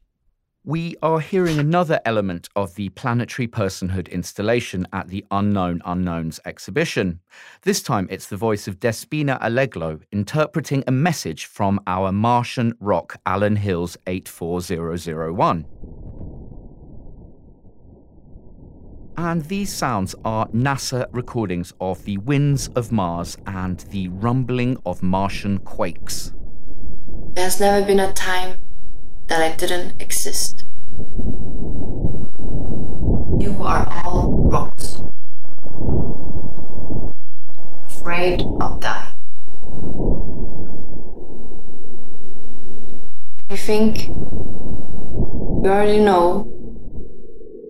We 0.64 0.96
are 1.02 1.20
hearing 1.20 1.58
another 1.58 2.00
element 2.06 2.50
of 2.56 2.76
the 2.76 2.90
planetary 2.90 3.48
personhood 3.48 4.12
installation 4.12 4.88
at 4.94 5.08
the 5.08 5.26
Unknown 5.32 5.82
Unknowns 5.86 6.40
exhibition. 6.46 7.22
This 7.64 7.82
time 7.82 8.08
it's 8.12 8.28
the 8.28 8.38
voice 8.38 8.68
of 8.68 8.80
Despina 8.80 9.40
Alleglo 9.42 10.02
interpreting 10.12 10.84
a 10.86 10.92
message 10.92 11.46
from 11.46 11.80
our 11.88 12.12
Martian 12.12 12.76
rock 12.80 13.20
Allan 13.26 13.56
Hills 13.56 13.98
84001. 14.06 15.66
And 19.22 19.44
these 19.44 19.72
sounds 19.72 20.16
are 20.24 20.48
NASA 20.48 21.06
recordings 21.12 21.74
of 21.82 22.06
the 22.06 22.18
winds 22.20 22.70
of 22.70 22.90
Mars 22.90 23.36
and 23.46 23.78
the 23.92 24.08
rumbling 24.08 24.78
of 24.86 25.04
Martian 25.04 25.58
quakes. 25.58 26.32
There's 27.34 27.60
never 27.60 27.86
been 27.86 28.00
a 28.00 28.14
time 28.14 28.60
that 29.28 29.42
I 29.42 29.58
didn't 29.58 30.02
exist. 30.02 30.64
You 33.40 33.58
are 33.60 33.86
all 34.06 34.32
rocks. 34.50 35.02
Afraid 37.88 38.42
of 38.62 38.80
dying. 38.80 39.16
You 43.50 43.58
think 43.58 44.08
you 44.08 45.66
already 45.66 46.00
know 46.00 46.46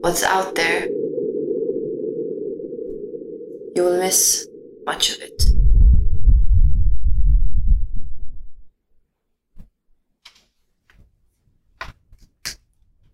what's 0.01 0.21
out 0.21 0.53
there 0.53 0.87
you 3.79 3.85
will 3.85 3.97
miss 3.97 4.45
much 4.85 5.09
of 5.11 5.21
it. 5.21 5.39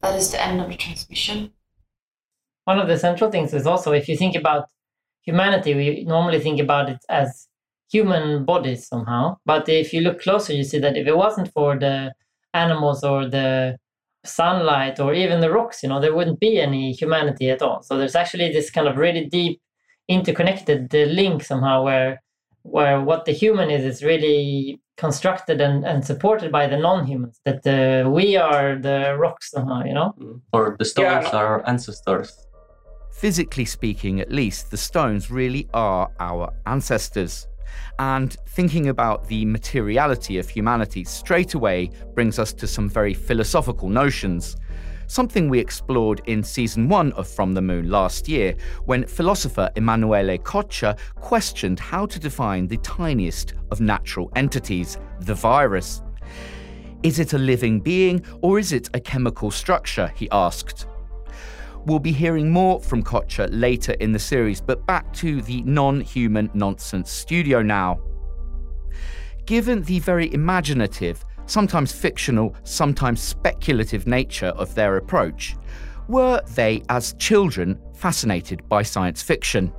That 0.01 0.15
is 0.15 0.31
the 0.31 0.43
end 0.43 0.61
of 0.61 0.69
the 0.69 0.75
transmission. 0.75 1.51
one 2.63 2.79
of 2.79 2.87
the 2.87 2.97
central 2.97 3.29
things 3.29 3.53
is 3.53 3.67
also 3.67 3.91
if 3.91 4.09
you 4.09 4.17
think 4.17 4.35
about 4.35 4.65
humanity, 5.21 5.75
we 5.75 6.03
normally 6.03 6.39
think 6.39 6.59
about 6.59 6.89
it 6.89 7.01
as 7.09 7.47
human 7.91 8.43
bodies 8.43 8.87
somehow. 8.87 9.37
But 9.45 9.69
if 9.69 9.93
you 9.93 10.01
look 10.01 10.19
closer, 10.19 10.53
you 10.53 10.63
see 10.63 10.79
that 10.79 10.97
if 10.97 11.05
it 11.05 11.17
wasn't 11.25 11.53
for 11.53 11.77
the 11.77 12.13
animals 12.55 13.03
or 13.03 13.29
the 13.29 13.77
sunlight 14.25 14.99
or 14.99 15.13
even 15.13 15.41
the 15.41 15.51
rocks, 15.51 15.83
you 15.83 15.89
know, 15.89 16.01
there 16.01 16.15
wouldn't 16.15 16.39
be 16.39 16.59
any 16.59 16.91
humanity 16.91 17.51
at 17.51 17.61
all. 17.61 17.83
So 17.83 17.99
there's 17.99 18.15
actually 18.15 18.51
this 18.51 18.71
kind 18.71 18.87
of 18.87 18.97
really 18.97 19.25
deep 19.25 19.61
interconnected 20.07 20.89
the 20.89 21.05
link 21.05 21.43
somehow 21.43 21.83
where 21.83 22.21
where 22.63 22.99
what 23.01 23.25
the 23.25 23.31
human 23.31 23.69
is 23.69 23.83
is 23.83 24.03
really 24.03 24.79
constructed 24.97 25.61
and, 25.61 25.85
and 25.85 26.03
supported 26.05 26.51
by 26.51 26.67
the 26.67 26.77
non-humans 26.77 27.39
that 27.45 27.65
uh, 27.67 28.09
we 28.09 28.35
are 28.35 28.75
the 28.75 29.15
rocks 29.17 29.51
somehow 29.51 29.83
you 29.83 29.93
know 29.93 30.13
mm. 30.19 30.39
or 30.53 30.75
the 30.79 30.85
stones 30.85 31.25
yeah. 31.25 31.37
are 31.37 31.45
our 31.45 31.67
ancestors 31.67 32.47
physically 33.11 33.65
speaking 33.65 34.19
at 34.19 34.31
least 34.31 34.71
the 34.71 34.77
stones 34.77 35.29
really 35.29 35.67
are 35.73 36.09
our 36.19 36.51
ancestors 36.65 37.47
and 37.99 38.37
thinking 38.49 38.89
about 38.89 39.27
the 39.27 39.45
materiality 39.45 40.37
of 40.37 40.49
humanity 40.49 41.03
straight 41.03 41.53
away 41.53 41.89
brings 42.13 42.39
us 42.39 42.53
to 42.53 42.67
some 42.67 42.89
very 42.89 43.13
philosophical 43.13 43.89
notions 43.89 44.55
something 45.07 45.49
we 45.49 45.59
explored 45.59 46.21
in 46.25 46.43
season 46.43 46.89
one 46.89 47.11
of 47.13 47.27
From 47.27 47.53
the 47.53 47.61
Moon 47.61 47.89
last 47.89 48.27
year, 48.27 48.55
when 48.85 49.05
philosopher 49.05 49.69
Emanuele 49.75 50.37
Coccia 50.39 50.97
questioned 51.15 51.79
how 51.79 52.05
to 52.05 52.19
define 52.19 52.67
the 52.67 52.77
tiniest 52.77 53.53
of 53.71 53.81
natural 53.81 54.31
entities, 54.35 54.97
the 55.21 55.33
virus. 55.33 56.01
Is 57.03 57.19
it 57.19 57.33
a 57.33 57.37
living 57.37 57.79
being 57.79 58.25
or 58.41 58.57
is 58.59 58.71
it 58.73 58.89
a 58.93 58.99
chemical 58.99 59.51
structure? 59.51 60.11
he 60.15 60.29
asked. 60.31 60.87
We'll 61.85 61.99
be 61.99 62.11
hearing 62.11 62.49
more 62.49 62.79
from 62.79 63.03
Coccia 63.03 63.47
later 63.51 63.91
in 63.99 64.11
the 64.11 64.17
series, 64.17 64.59
but 64.59 64.87
back 64.87 65.13
to 65.13 65.43
the 65.43 65.61
non 65.61 66.01
human 66.01 66.49
nonsense 66.55 67.11
studio 67.11 67.61
now. 67.61 67.99
Given 69.45 69.83
the 69.83 69.99
very 69.99 70.33
imaginative, 70.33 71.23
sometimes 71.45 71.91
fictional, 71.91 72.55
sometimes 72.63 73.21
speculative 73.21 74.07
nature 74.07 74.47
of 74.47 74.73
their 74.75 74.97
approach, 74.97 75.55
were 76.07 76.41
they, 76.53 76.83
as 76.89 77.13
children, 77.13 77.79
fascinated 77.95 78.67
by 78.69 78.83
science 78.83 79.21
fiction? 79.21 79.73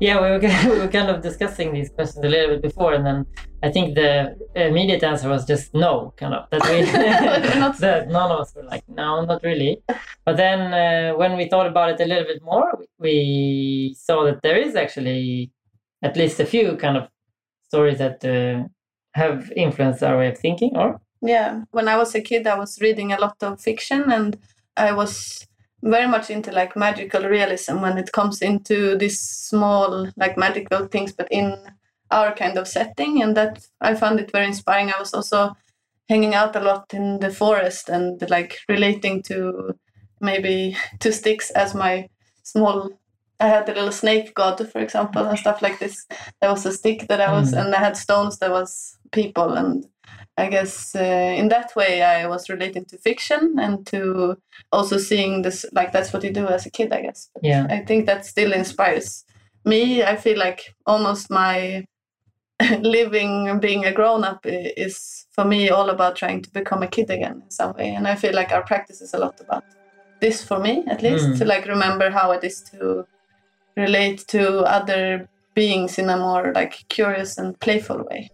Yeah, 0.00 0.20
we 0.20 0.30
were, 0.30 0.38
we 0.74 0.80
were 0.80 0.88
kind 0.88 1.10
of 1.10 1.22
discussing 1.22 1.72
these 1.72 1.90
questions 1.90 2.24
a 2.24 2.28
little 2.28 2.54
bit 2.54 2.62
before, 2.62 2.94
and 2.94 3.06
then 3.06 3.26
I 3.62 3.70
think 3.70 3.94
the 3.94 4.36
immediate 4.56 5.02
answer 5.04 5.28
was 5.28 5.46
just 5.46 5.72
no, 5.74 6.12
kind 6.16 6.34
of. 6.34 6.50
That, 6.50 6.62
we, 6.68 6.82
that 7.80 8.08
none 8.08 8.32
of 8.32 8.40
us 8.40 8.52
were 8.54 8.64
like, 8.64 8.82
no, 8.88 9.24
not 9.24 9.42
really. 9.44 9.80
But 10.24 10.36
then 10.36 10.74
uh, 10.74 11.16
when 11.16 11.36
we 11.36 11.48
thought 11.48 11.66
about 11.66 11.90
it 11.90 12.00
a 12.00 12.06
little 12.06 12.24
bit 12.24 12.42
more, 12.42 12.84
we 12.98 13.94
saw 13.96 14.24
that 14.24 14.42
there 14.42 14.56
is 14.56 14.74
actually 14.74 15.52
at 16.02 16.16
least 16.16 16.40
a 16.40 16.46
few 16.46 16.76
kind 16.76 16.96
of 16.96 17.08
stories 17.68 17.98
that 17.98 18.24
uh, 18.24 18.66
have 19.14 19.52
influenced 19.56 20.02
our 20.02 20.18
way 20.18 20.28
of 20.28 20.38
thinking 20.38 20.76
or? 20.76 21.00
Yeah. 21.20 21.62
When 21.70 21.88
i 21.88 21.96
was 21.96 22.14
a 22.14 22.20
kid 22.20 22.46
i 22.46 22.58
was 22.58 22.80
reading 22.80 23.12
a 23.12 23.20
lot 23.20 23.36
of 23.42 23.60
fiction 23.60 24.10
and 24.10 24.38
i 24.76 24.92
was 24.92 25.46
very 25.82 26.06
much 26.06 26.30
into 26.30 26.52
like 26.52 26.76
magical 26.76 27.24
realism 27.24 27.80
when 27.80 27.98
it 27.98 28.12
comes 28.12 28.40
into 28.40 28.96
these 28.96 29.18
small 29.18 30.08
like 30.16 30.38
magical 30.38 30.86
things 30.86 31.12
but 31.12 31.28
in 31.30 31.56
our 32.10 32.32
kind 32.34 32.56
of 32.56 32.68
setting 32.68 33.22
and 33.22 33.36
that 33.36 33.66
i 33.80 33.94
found 33.94 34.20
it 34.20 34.30
very 34.30 34.46
inspiring. 34.46 34.90
I 34.90 35.00
was 35.00 35.14
also 35.14 35.56
hanging 36.08 36.34
out 36.34 36.56
a 36.56 36.60
lot 36.60 36.92
in 36.92 37.20
the 37.20 37.30
forest 37.30 37.88
and 37.88 38.22
like 38.28 38.58
relating 38.68 39.22
to 39.22 39.74
maybe 40.20 40.76
to 41.00 41.12
sticks 41.12 41.50
as 41.50 41.74
my 41.74 42.08
small 42.42 42.90
I 43.42 43.48
had 43.48 43.68
a 43.68 43.74
little 43.74 43.92
snake 43.92 44.34
god, 44.34 44.66
for 44.70 44.80
example, 44.80 45.26
and 45.26 45.38
stuff 45.38 45.62
like 45.62 45.78
this. 45.80 46.06
There 46.40 46.50
was 46.50 46.64
a 46.64 46.72
stick 46.72 47.08
that 47.08 47.20
I 47.20 47.32
was, 47.32 47.52
mm. 47.52 47.60
and 47.60 47.74
I 47.74 47.78
had 47.78 47.96
stones 47.96 48.38
that 48.38 48.50
was 48.50 48.98
people 49.10 49.52
and 49.54 49.86
I 50.38 50.48
guess 50.48 50.94
uh, 50.94 51.34
in 51.36 51.48
that 51.48 51.76
way 51.76 52.02
I 52.02 52.26
was 52.26 52.48
relating 52.48 52.86
to 52.86 52.98
fiction 52.98 53.56
and 53.58 53.86
to 53.88 54.38
also 54.72 54.96
seeing 54.96 55.42
this 55.42 55.66
like 55.72 55.92
that's 55.92 56.12
what 56.12 56.24
you 56.24 56.32
do 56.32 56.46
as 56.48 56.64
a 56.66 56.70
kid 56.70 56.92
I 56.92 57.02
guess. 57.02 57.28
But 57.34 57.44
yeah. 57.44 57.66
I 57.68 57.80
think 57.80 58.06
that 58.06 58.24
still 58.24 58.52
inspires 58.52 59.24
me. 59.64 60.02
I 60.02 60.16
feel 60.16 60.38
like 60.38 60.74
almost 60.86 61.30
my 61.30 61.84
living 62.80 63.48
and 63.48 63.60
being 63.60 63.84
a 63.84 63.92
grown 63.92 64.24
up 64.24 64.40
is 64.44 65.26
for 65.32 65.44
me 65.44 65.68
all 65.68 65.90
about 65.90 66.16
trying 66.16 66.40
to 66.42 66.50
become 66.50 66.82
a 66.82 66.88
kid 66.88 67.10
again 67.10 67.42
in 67.44 67.50
some 67.50 67.74
way 67.74 67.94
and 67.94 68.06
I 68.06 68.14
feel 68.14 68.34
like 68.34 68.52
our 68.52 68.62
practice 68.62 69.00
is 69.00 69.14
a 69.14 69.18
lot 69.18 69.40
about 69.40 69.64
this 70.20 70.44
for 70.44 70.60
me 70.60 70.84
at 70.86 71.02
least 71.02 71.26
mm. 71.26 71.38
to 71.38 71.44
like 71.44 71.66
remember 71.66 72.10
how 72.10 72.30
it 72.30 72.44
is 72.44 72.62
to 72.70 73.04
relate 73.76 74.26
to 74.28 74.60
other 74.60 75.28
beings 75.54 75.98
in 75.98 76.08
a 76.08 76.16
more 76.16 76.52
like 76.54 76.84
curious 76.88 77.38
and 77.38 77.58
playful 77.60 78.04
way. 78.10 78.30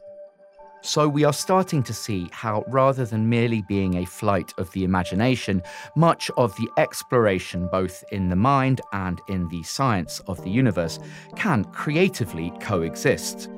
So 0.80 1.08
we 1.08 1.24
are 1.24 1.32
starting 1.32 1.82
to 1.82 1.92
see 1.92 2.28
how, 2.30 2.64
rather 2.68 3.04
than 3.04 3.28
merely 3.28 3.62
being 3.68 3.96
a 3.96 4.06
flight 4.06 4.54
of 4.58 4.70
the 4.72 4.84
imagination, 4.84 5.62
much 5.96 6.30
of 6.36 6.54
the 6.56 6.68
exploration, 6.78 7.68
both 7.72 8.04
in 8.12 8.28
the 8.28 8.36
mind 8.36 8.80
and 8.92 9.20
in 9.28 9.48
the 9.48 9.62
science 9.64 10.20
of 10.28 10.42
the 10.44 10.50
universe, 10.50 11.00
can 11.34 11.64
creatively 11.64 12.52
coexist. 12.60 13.50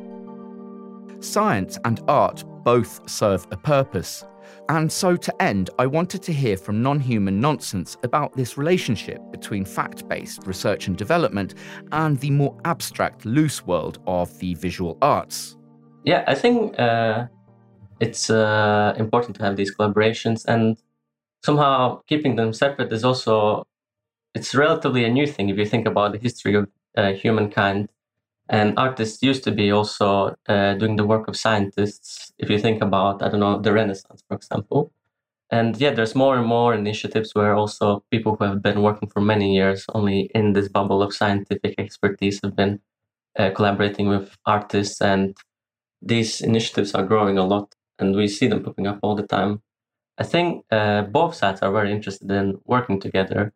Science 1.20 1.78
and 1.84 2.00
art 2.08 2.42
both 2.64 3.08
serve 3.08 3.46
a 3.50 3.56
purpose. 3.56 4.24
And 4.70 4.90
so, 4.90 5.16
to 5.16 5.42
end, 5.42 5.68
I 5.80 5.86
wanted 5.86 6.22
to 6.22 6.32
hear 6.32 6.56
from 6.56 6.80
non 6.80 7.00
human 7.00 7.40
nonsense 7.40 7.96
about 8.04 8.36
this 8.36 8.56
relationship 8.56 9.20
between 9.32 9.64
fact 9.64 10.06
based 10.08 10.46
research 10.46 10.86
and 10.86 10.96
development 10.96 11.56
and 11.90 12.20
the 12.20 12.30
more 12.30 12.56
abstract, 12.64 13.26
loose 13.26 13.66
world 13.66 13.98
of 14.06 14.38
the 14.38 14.54
visual 14.54 14.96
arts. 15.02 15.56
Yeah, 16.04 16.22
I 16.28 16.36
think 16.36 16.78
uh, 16.78 17.26
it's 17.98 18.30
uh, 18.30 18.94
important 18.96 19.38
to 19.38 19.42
have 19.42 19.56
these 19.56 19.74
collaborations, 19.74 20.44
and 20.46 20.80
somehow 21.44 22.02
keeping 22.06 22.36
them 22.36 22.52
separate 22.52 22.92
is 22.92 23.04
also 23.04 23.66
it's 24.36 24.54
relatively 24.54 25.04
a 25.04 25.10
new 25.10 25.26
thing 25.26 25.48
if 25.48 25.58
you 25.58 25.66
think 25.66 25.88
about 25.88 26.12
the 26.12 26.18
history 26.18 26.54
of 26.54 26.68
uh, 26.96 27.12
humankind. 27.12 27.88
And 28.50 28.78
artists 28.78 29.22
used 29.22 29.44
to 29.44 29.52
be 29.52 29.72
also 29.72 30.36
uh, 30.48 30.74
doing 30.74 30.96
the 30.96 31.06
work 31.06 31.28
of 31.28 31.36
scientists. 31.36 32.32
If 32.38 32.50
you 32.50 32.58
think 32.58 32.82
about, 32.82 33.22
I 33.22 33.30
don't 33.30 33.40
know, 33.40 33.60
the 33.60 33.72
Renaissance, 33.72 34.22
for 34.28 34.36
example. 34.36 34.92
And 35.50 35.76
yeah, 35.78 35.92
there's 35.92 36.14
more 36.14 36.36
and 36.36 36.46
more 36.46 36.74
initiatives 36.74 37.34
where 37.34 37.54
also 37.54 38.04
people 38.10 38.36
who 38.36 38.44
have 38.44 38.62
been 38.62 38.82
working 38.82 39.08
for 39.08 39.20
many 39.20 39.54
years 39.54 39.84
only 39.94 40.30
in 40.34 40.54
this 40.54 40.68
bubble 40.68 41.02
of 41.02 41.14
scientific 41.14 41.74
expertise 41.78 42.40
have 42.44 42.56
been 42.56 42.80
uh, 43.38 43.50
collaborating 43.50 44.08
with 44.08 44.36
artists 44.46 45.00
and 45.00 45.36
these 46.02 46.40
initiatives 46.40 46.94
are 46.94 47.04
growing 47.04 47.38
a 47.38 47.46
lot 47.46 47.74
and 47.98 48.16
we 48.16 48.28
see 48.28 48.46
them 48.48 48.62
popping 48.62 48.86
up 48.86 48.98
all 49.02 49.14
the 49.16 49.26
time. 49.26 49.62
I 50.18 50.24
think 50.24 50.64
uh, 50.70 51.02
both 51.02 51.34
sides 51.34 51.62
are 51.62 51.72
very 51.72 51.92
interested 51.92 52.30
in 52.30 52.60
working 52.66 53.00
together. 53.00 53.52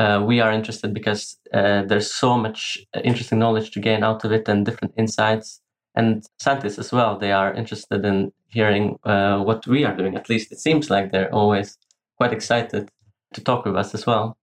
Uh, 0.00 0.22
we 0.26 0.40
are 0.40 0.50
interested 0.50 0.94
because 0.94 1.36
uh, 1.52 1.82
there's 1.82 2.10
so 2.10 2.38
much 2.38 2.78
interesting 3.04 3.38
knowledge 3.38 3.70
to 3.70 3.80
gain 3.80 4.02
out 4.02 4.24
of 4.24 4.32
it 4.32 4.48
and 4.48 4.64
different 4.64 4.94
insights. 4.96 5.60
And 5.94 6.24
scientists 6.38 6.78
as 6.78 6.90
well, 6.90 7.18
they 7.18 7.32
are 7.32 7.52
interested 7.52 8.02
in 8.06 8.32
hearing 8.48 8.98
uh, 9.04 9.40
what 9.40 9.66
we 9.66 9.84
are 9.84 9.94
doing. 9.94 10.16
At 10.16 10.30
least 10.30 10.52
it 10.52 10.58
seems 10.58 10.88
like 10.88 11.12
they're 11.12 11.34
always 11.34 11.76
quite 12.16 12.32
excited 12.32 12.88
to 13.34 13.40
talk 13.42 13.66
with 13.66 13.76
us 13.76 13.94
as 13.94 14.06
well. 14.06 14.38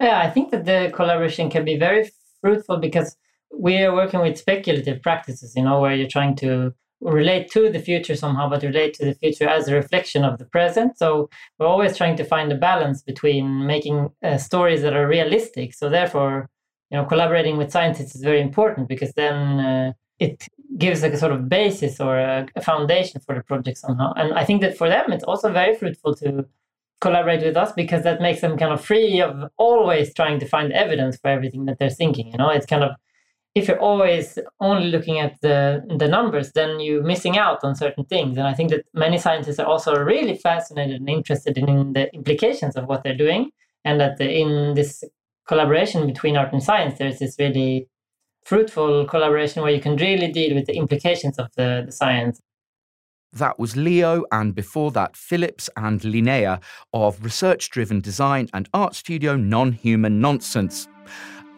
Yeah, 0.00 0.20
I 0.20 0.30
think 0.30 0.52
that 0.52 0.64
the 0.64 0.90
collaboration 0.94 1.50
can 1.50 1.66
be 1.66 1.76
very 1.76 2.10
fruitful 2.40 2.78
because 2.78 3.14
we 3.52 3.82
are 3.82 3.94
working 3.94 4.20
with 4.20 4.38
speculative 4.38 5.02
practices, 5.02 5.54
you 5.54 5.64
know, 5.64 5.80
where 5.80 5.94
you're 5.94 6.08
trying 6.08 6.36
to 6.36 6.72
relate 7.00 7.50
to 7.52 7.70
the 7.70 7.78
future 7.78 8.16
somehow, 8.16 8.48
but 8.48 8.62
relate 8.62 8.94
to 8.94 9.04
the 9.04 9.14
future 9.14 9.48
as 9.48 9.68
a 9.68 9.74
reflection 9.74 10.24
of 10.24 10.38
the 10.38 10.44
present. 10.44 10.98
So 10.98 11.30
we're 11.58 11.66
always 11.66 11.96
trying 11.96 12.16
to 12.16 12.24
find 12.24 12.50
a 12.50 12.56
balance 12.56 13.02
between 13.02 13.66
making 13.66 14.10
uh, 14.22 14.38
stories 14.38 14.82
that 14.82 14.94
are 14.94 15.06
realistic. 15.06 15.74
So 15.74 15.88
therefore, 15.88 16.48
you 16.90 16.96
know, 16.96 17.04
collaborating 17.04 17.56
with 17.56 17.70
scientists 17.70 18.14
is 18.14 18.22
very 18.22 18.40
important 18.40 18.88
because 18.88 19.12
then 19.12 19.60
uh, 19.60 19.92
it 20.18 20.48
gives 20.76 21.02
like 21.02 21.12
a 21.12 21.18
sort 21.18 21.32
of 21.32 21.48
basis 21.48 22.00
or 22.00 22.18
a, 22.18 22.46
a 22.56 22.60
foundation 22.60 23.20
for 23.20 23.34
the 23.34 23.42
project 23.42 23.78
somehow. 23.78 24.12
And 24.14 24.34
I 24.34 24.44
think 24.44 24.60
that 24.62 24.76
for 24.76 24.88
them, 24.88 25.12
it's 25.12 25.24
also 25.24 25.52
very 25.52 25.76
fruitful 25.76 26.14
to 26.16 26.46
collaborate 27.00 27.44
with 27.44 27.56
us 27.56 27.72
because 27.72 28.02
that 28.02 28.20
makes 28.20 28.40
them 28.40 28.58
kind 28.58 28.72
of 28.72 28.84
free 28.84 29.20
of 29.20 29.50
always 29.56 30.12
trying 30.14 30.40
to 30.40 30.46
find 30.46 30.72
evidence 30.72 31.16
for 31.16 31.28
everything 31.28 31.66
that 31.66 31.78
they're 31.78 31.90
thinking. 31.90 32.32
You 32.32 32.38
know, 32.38 32.50
it's 32.50 32.66
kind 32.66 32.82
of 32.82 32.92
if 33.58 33.68
you're 33.68 33.80
always 33.80 34.38
only 34.60 34.88
looking 34.90 35.18
at 35.18 35.40
the 35.42 35.82
the 35.98 36.08
numbers, 36.08 36.52
then 36.52 36.80
you're 36.80 37.02
missing 37.02 37.38
out 37.38 37.64
on 37.64 37.74
certain 37.74 38.04
things. 38.04 38.38
And 38.38 38.46
I 38.46 38.54
think 38.54 38.70
that 38.70 38.84
many 38.94 39.18
scientists 39.18 39.58
are 39.58 39.66
also 39.66 39.94
really 39.94 40.36
fascinated 40.36 41.00
and 41.00 41.08
interested 41.08 41.58
in 41.58 41.92
the 41.92 42.12
implications 42.14 42.76
of 42.76 42.86
what 42.86 43.02
they're 43.02 43.16
doing, 43.26 43.50
and 43.84 44.00
that 44.00 44.20
in 44.20 44.74
this 44.74 45.04
collaboration 45.46 46.06
between 46.06 46.36
art 46.36 46.52
and 46.52 46.62
science, 46.62 46.98
there's 46.98 47.18
this 47.18 47.36
really 47.38 47.88
fruitful 48.44 49.06
collaboration 49.06 49.62
where 49.62 49.72
you 49.72 49.80
can 49.80 49.96
really 49.96 50.30
deal 50.32 50.54
with 50.54 50.66
the 50.66 50.76
implications 50.76 51.38
of 51.38 51.48
the, 51.56 51.82
the 51.86 51.92
science 51.92 52.40
That 53.32 53.58
was 53.58 53.76
Leo, 53.76 54.24
and 54.32 54.54
before 54.54 54.90
that, 54.92 55.16
Phillips 55.16 55.68
and 55.76 56.00
Linnea 56.00 56.60
of 56.94 57.22
research 57.22 57.68
driven 57.68 58.00
design 58.00 58.48
and 58.54 58.68
art 58.72 58.94
studio 58.94 59.36
Non 59.36 59.72
Human 59.72 60.20
Nonsense, 60.20 60.88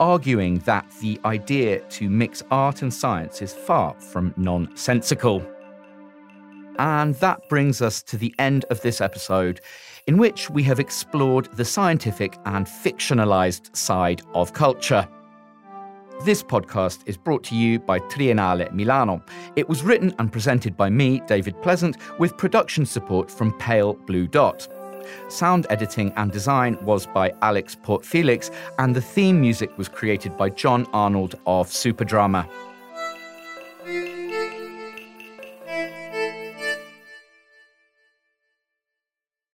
arguing 0.01 0.59
that 0.61 0.91
the 1.01 1.21
idea 1.25 1.81
to 1.91 2.09
mix 2.09 2.43
art 2.51 2.83
and 2.83 2.93
science 2.93 3.43
is 3.43 3.53
far 3.53 3.95
from 4.01 4.35
nonsensical. 4.37 5.47
And 6.79 7.15
that 7.17 7.47
brings 7.51 7.83
us 7.83 8.03
to 8.05 8.17
the 8.17 8.35
end 8.39 8.65
of 8.71 8.81
this 8.81 9.03
episode, 9.03 9.61
in 10.07 10.17
which 10.17 10.49
we 10.49 10.63
have 10.63 10.81
explored 10.81 11.45
the 11.53 11.65
scientific 11.65 12.39
and 12.47 12.67
fictionalized 12.67 13.77
side 13.77 14.23
of 14.35 14.55
culture. 14.55 15.07
This 16.25 16.43
podcast 16.43 17.03
is 17.07 17.17
brought 17.17 17.45
to 17.45 17.55
you 17.55 17.79
by 17.79 17.99
Triennale 17.99 18.73
Milano. 18.73 19.23
It 19.57 19.69
was 19.69 19.83
written 19.83 20.15
and 20.19 20.33
presented 20.33 20.77
by 20.77 20.91
me, 20.91 21.23
David 21.27 21.61
Pleasant, 21.63 21.97
with 22.19 22.37
production 22.37 22.87
support 22.87 23.31
from 23.31 23.57
Pale 23.59 23.95
Blue 24.07 24.27
Dot. 24.27 24.67
Sound 25.29 25.67
editing 25.71 26.13
and 26.17 26.31
design 26.31 26.79
was 26.83 27.07
by 27.07 27.33
Alex 27.43 27.77
Port 27.81 28.05
Felix, 28.05 28.51
and 28.79 28.95
the 28.95 29.01
theme 29.01 29.41
music 29.41 29.77
was 29.79 29.89
created 29.89 30.37
by 30.37 30.51
John 30.51 30.87
Arnold 30.93 31.37
of 31.47 31.69
Superdrama. 31.69 32.49